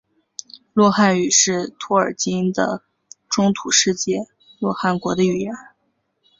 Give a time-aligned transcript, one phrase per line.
[0.73, 2.81] 洛汗语是托尔金的
[3.29, 4.21] 中土世界
[4.57, 5.53] 洛汗国的语言。